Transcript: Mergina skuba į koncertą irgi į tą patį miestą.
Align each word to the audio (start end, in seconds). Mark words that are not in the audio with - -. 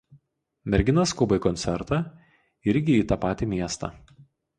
Mergina 0.73 1.03
skuba 1.11 1.37
į 1.39 1.43
koncertą 1.43 1.99
irgi 2.73 2.97
į 3.03 3.05
tą 3.13 3.19
patį 3.27 3.49
miestą. 3.53 3.91